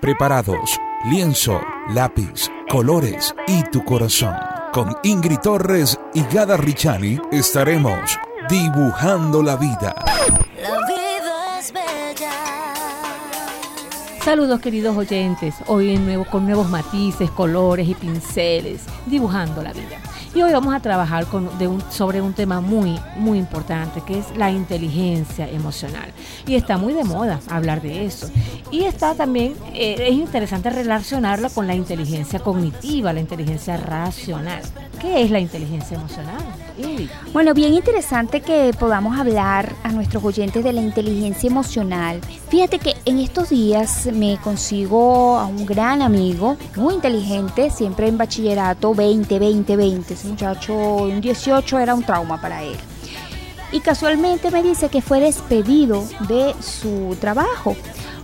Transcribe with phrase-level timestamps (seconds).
[0.00, 4.34] Preparados, lienzo, lápiz, colores y tu corazón.
[4.72, 9.94] Con Ingrid Torres y Gada Richani estaremos dibujando la vida.
[10.62, 12.32] La vida es bella.
[14.24, 20.00] Saludos queridos oyentes, hoy en nuevo, con nuevos matices, colores y pinceles, dibujando la vida.
[20.32, 24.18] Y hoy vamos a trabajar con, de un, sobre un tema muy, muy importante, que
[24.18, 26.12] es la inteligencia emocional.
[26.46, 28.30] Y está muy de moda hablar de eso.
[28.70, 34.62] Y está también, eh, es interesante relacionarla con la inteligencia cognitiva, la inteligencia racional.
[35.00, 36.69] ¿Qué es la inteligencia emocional?
[37.32, 42.20] Bueno, bien interesante que podamos hablar a nuestros oyentes de la inteligencia emocional.
[42.48, 48.18] Fíjate que en estos días me consigo a un gran amigo, muy inteligente, siempre en
[48.18, 50.14] bachillerato 20, 20, 20.
[50.14, 52.76] Ese muchacho, un 18 era un trauma para él.
[53.72, 57.76] Y casualmente me dice que fue despedido de su trabajo.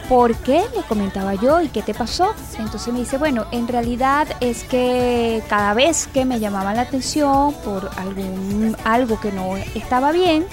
[0.09, 0.65] ¿Por qué?
[0.77, 2.33] Le comentaba yo, ¿y qué te pasó?
[2.59, 7.53] Entonces me dice, bueno, en realidad es que cada vez que me llamaba la atención
[7.65, 10.47] por algún algo que no estaba bien,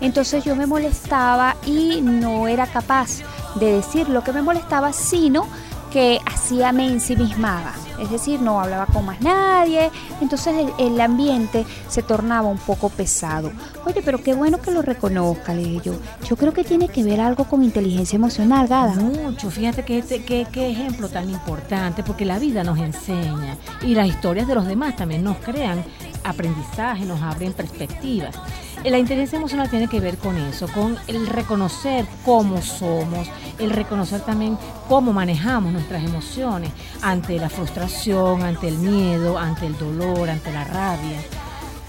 [0.00, 3.22] entonces yo me molestaba y no era capaz
[3.56, 5.48] de decir lo que me molestaba, sino
[5.90, 7.72] que hacía me ensimismaba.
[8.00, 12.88] Es decir, no hablaba con más nadie, entonces el, el ambiente se tornaba un poco
[12.88, 13.52] pesado.
[13.84, 15.94] Oye, pero qué bueno que lo reconozca, le dije yo.
[16.26, 18.94] Yo creo que tiene que ver algo con inteligencia emocional, Gada.
[18.94, 23.94] Mucho, fíjate que este, qué, qué ejemplo tan importante, porque la vida nos enseña y
[23.94, 25.84] las historias de los demás también nos crean
[26.24, 28.34] aprendizaje, nos abren perspectivas.
[28.84, 33.28] La inteligencia emocional tiene que ver con eso, con el reconocer cómo somos,
[33.58, 34.56] el reconocer también
[34.88, 36.70] cómo manejamos nuestras emociones
[37.02, 41.20] ante la frustración, ante el miedo, ante el dolor, ante la rabia.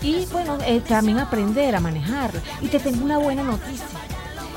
[0.02, 2.42] Y bueno, eh, también aprender a manejarla.
[2.60, 4.11] Y te tengo una buena noticia.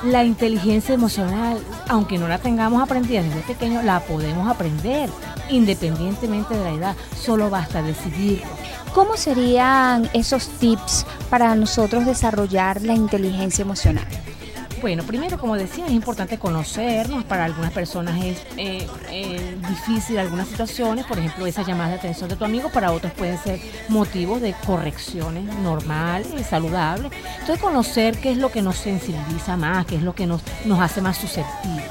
[0.05, 5.09] La inteligencia emocional, aunque no la tengamos aprendida desde pequeño, la podemos aprender
[5.49, 6.97] independientemente de la edad.
[7.17, 8.47] Solo basta decidirlo.
[8.93, 14.07] ¿Cómo serían esos tips para nosotros desarrollar la inteligencia emocional?
[14.85, 17.25] Bueno, primero, como decía, es importante conocernos.
[17.25, 22.29] Para algunas personas es eh, eh, difícil algunas situaciones, por ejemplo, esas llamadas de atención
[22.29, 27.11] de tu amigo, para otros pueden ser motivos de correcciones normales, saludables.
[27.41, 30.79] Entonces, conocer qué es lo que nos sensibiliza más, qué es lo que nos, nos
[30.79, 31.84] hace más susceptibles.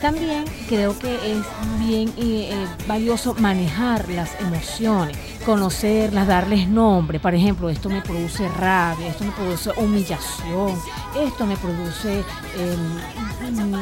[0.00, 1.44] También creo que es
[1.78, 7.20] bien eh, eh, valioso manejar las emociones, conocerlas, darles nombre.
[7.20, 10.80] Por ejemplo, esto me produce rabia, esto me produce humillación,
[11.18, 12.76] esto me produce eh,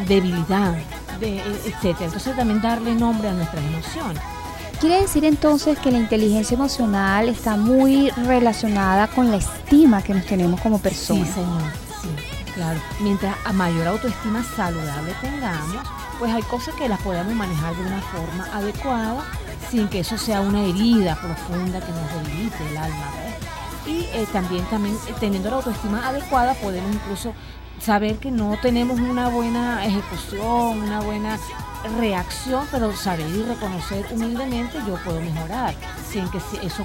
[0.09, 0.75] debilidad,
[1.21, 1.97] de, etc.
[2.01, 4.21] Entonces también darle nombre a nuestras emociones.
[4.81, 10.27] Quiere decir entonces que la inteligencia emocional está muy relacionada con la estima que nos
[10.27, 11.29] tenemos como personas.
[11.29, 11.63] Sí, señor.
[12.03, 12.81] Sí, claro.
[13.01, 15.83] Mientras a mayor autoestima saludable tengamos,
[16.19, 19.25] pues hay cosas que las podemos manejar de una forma adecuada
[19.71, 23.11] sin que eso sea una herida profunda que nos debilite el alma.
[23.87, 27.35] Y eh, también, también eh, teniendo la autoestima adecuada podemos incluso
[27.81, 31.39] saber que no tenemos una buena ejecución, una buena
[31.99, 35.75] reacción, pero saber y reconocer humildemente yo puedo mejorar
[36.11, 36.83] sin que eso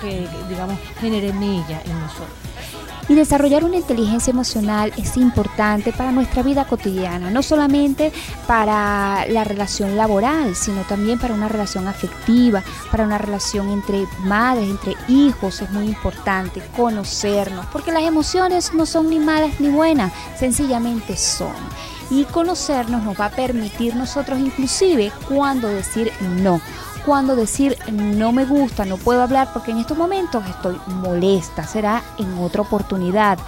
[0.00, 2.28] que digamos genere mella en nosotros.
[3.08, 8.12] Y desarrollar una inteligencia emocional es importante para nuestra vida cotidiana, no solamente
[8.48, 14.68] para la relación laboral, sino también para una relación afectiva, para una relación entre madres,
[14.68, 20.12] entre hijos, es muy importante conocernos, porque las emociones no son ni malas ni buenas,
[20.38, 21.54] sencillamente son.
[22.10, 26.60] Y conocernos nos va a permitir nosotros inclusive cuando decir no
[27.06, 32.02] cuando decir no me gusta, no puedo hablar porque en estos momentos estoy molesta, será
[32.18, 33.38] en otra oportunidad.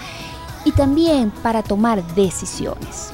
[0.65, 3.13] Y también para tomar decisiones.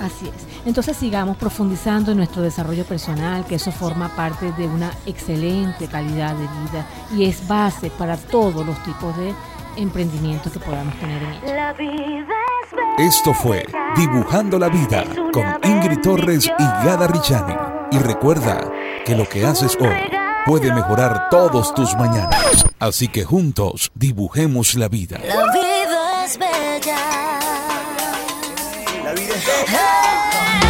[0.00, 0.66] Así es.
[0.66, 6.34] Entonces sigamos profundizando en nuestro desarrollo personal, que eso forma parte de una excelente calidad
[6.34, 9.34] de vida y es base para todos los tipos de
[9.76, 11.74] emprendimientos que podamos tener en ella.
[12.96, 13.66] Esto fue
[13.96, 17.54] Dibujando la Vida con Ingrid Torres y Gada Richani.
[17.92, 18.60] Y recuerda
[19.04, 20.10] que lo que haces hoy
[20.46, 22.64] puede mejorar todos tus mañanas.
[22.78, 25.18] Así que juntos dibujemos la vida.
[25.18, 26.96] La vida es bella.
[29.04, 30.63] La vida es bella.